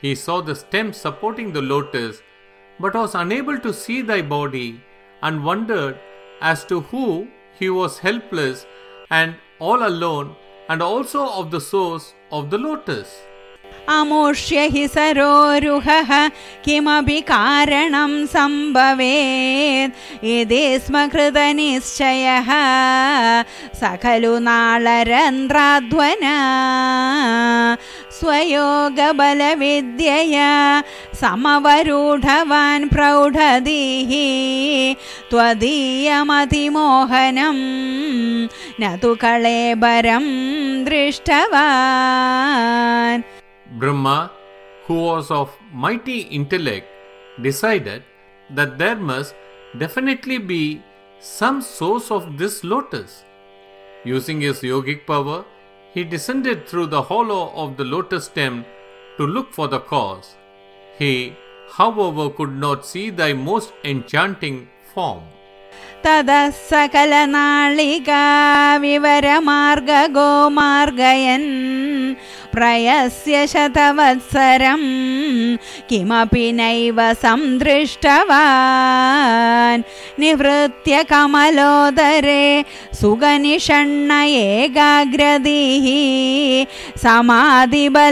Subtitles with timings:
[0.00, 2.22] He saw the stem supporting the lotus
[2.78, 4.80] but was unable to see thy body
[5.22, 5.98] and wondered
[6.40, 8.66] as to who he was helpless
[9.10, 10.36] and all alone
[10.68, 13.20] and also of the source of the lotus.
[13.93, 16.11] अमुष्य हि सरोरुहः
[16.65, 22.49] किमपि कारणं सम्भवेत् इति स्म कृतनिश्चयः
[23.79, 26.35] स खलु नाळरन्ध्राध्वना
[28.19, 29.29] स्वयोगबलविद्यया
[31.21, 34.11] समवरूढवान् प्रौढधीः
[35.31, 36.37] त्वदीयमतिमोहनं
[38.81, 40.25] न तु कळेबरं
[40.89, 42.15] दृष्टवान्
[43.79, 44.31] Brahma,
[44.85, 46.87] who was of mighty intellect,
[47.41, 48.03] decided
[48.51, 49.33] that there must
[49.77, 50.81] definitely be
[51.19, 53.23] some source of this lotus.
[54.03, 55.43] Using his yogic power,
[55.93, 58.65] he descended through the hollow of the lotus stem
[59.17, 60.35] to look for the cause.
[60.99, 61.33] He,
[61.71, 65.23] however, could not see thy most enchanting form.
[66.05, 68.23] ततः सकलनाळिका
[68.81, 71.49] विवरमार्गगो मार्गयन्
[72.54, 74.82] प्रयस्य शतवत्सरं
[75.88, 78.26] किमपि नैव सन्दृष्टवान्
[80.20, 82.44] निवृत्य कमलोदरे
[83.00, 84.10] सुगनिषण्ण
[84.44, 85.86] एकाग्रदीः
[87.04, 88.10] समाधिबलमादधे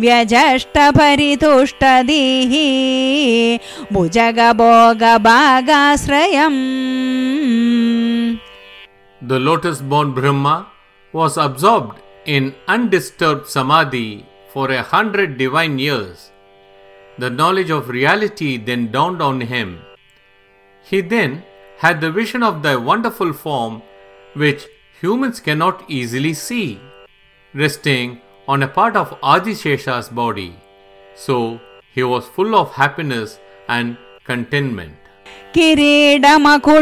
[0.00, 2.54] व्यजष्टपरितुष्टदीः
[3.92, 6.60] भुजगभोगभागाश्रयम्
[9.26, 10.68] The lotus born Brahma
[11.12, 16.30] was absorbed in undisturbed samadhi for a hundred divine years.
[17.16, 19.78] The knowledge of reality then dawned on him.
[20.82, 21.42] He then
[21.78, 23.80] had the vision of thy wonderful form,
[24.34, 24.66] which
[25.00, 26.78] humans cannot easily see,
[27.54, 30.54] resting on a part of Adishesha's body.
[31.14, 31.60] So
[31.94, 33.38] he was full of happiness
[33.68, 35.03] and contentment.
[35.54, 36.74] किरीडमकुडोलसत्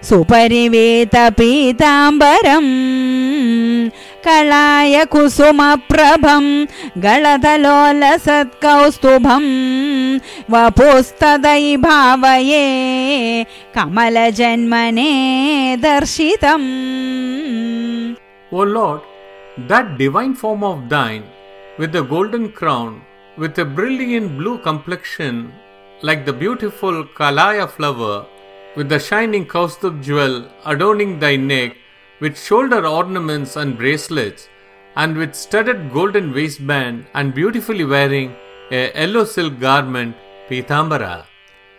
[0.09, 2.73] सुपरिवेतपीताम्बरम्
[4.25, 6.45] कलाय कुसुमप्रभं
[7.05, 9.45] गळतलोलसत्कौस्तुभं
[10.53, 12.67] वपुस्तदै भावये
[13.77, 15.13] कमलजन्मने
[15.85, 16.69] दर्शितम्
[18.51, 19.01] O Lord,
[19.67, 21.25] that divine form of thine,
[21.79, 23.03] with the golden crown,
[23.37, 25.53] with a brilliant blue complexion,
[26.03, 28.27] like the beautiful Kalaya flower,
[28.77, 31.77] with the shining Kaustubh jewel adorning thy neck,
[32.21, 34.49] with shoulder ornaments and bracelets,
[34.97, 38.35] and with studded golden waistband, and beautifully wearing
[38.71, 40.17] a yellow silk garment,
[40.49, 41.27] Pitambara.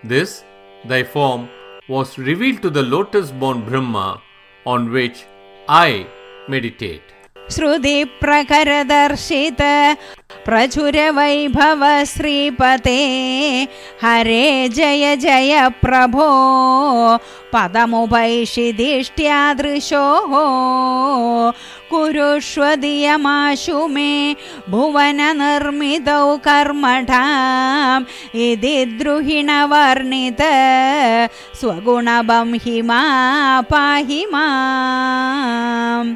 [0.04, 0.44] This,
[0.86, 1.50] thy form,
[1.88, 4.22] was revealed to the lotus born Brahma,
[4.66, 5.26] on which
[5.68, 6.08] I
[6.48, 7.02] meditate.
[7.51, 9.62] श्रुतिप्रकरदर्शित
[10.46, 13.00] प्रचुरवैभव श्रीपते।
[14.04, 16.28] हरे जय जय प्रभो।
[17.54, 20.34] पदमुपैषिदिष्ट्यादृशोः
[21.90, 24.36] कुरुष्वदियमाशु मे
[24.69, 28.06] भुवननिर्मितौ कर्मठाम्।
[28.36, 30.42] इति द्रुहिणवर्णित
[31.60, 36.16] स्वगुणबं हि मा पाहि माम्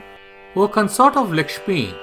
[0.56, 1.96] O consort of Lakshmi,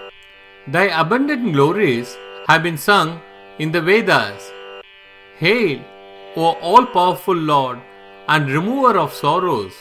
[0.67, 2.17] thy abundant glories
[2.49, 3.21] have been sung
[3.61, 4.51] in the Vedas.
[5.39, 5.81] Hail,
[6.37, 7.79] O all powerful Lord
[8.27, 9.73] and remover of sorrows!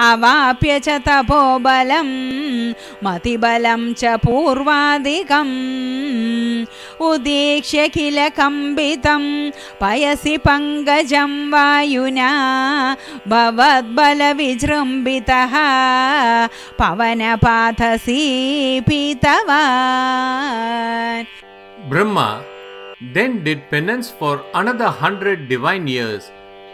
[0.09, 2.09] अवाप्य च तपोबलं
[3.05, 5.55] मतिबलं च पूर्वादिकम्।
[7.09, 9.25] उदीक्ष्य किल कम्बितं
[9.81, 12.31] पयसि पङ्कजं वायुना
[13.29, 14.35] भवद्बलविजृम्भितः
[16.81, 18.23] पवनपाथसी
[18.89, 20.05] पीतवान्
[21.91, 22.54] Brahma
[23.13, 26.31] then did penance for another hundred divine years,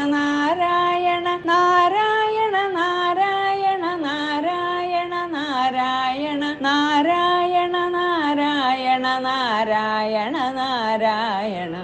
[9.20, 11.76] Narayana Narayana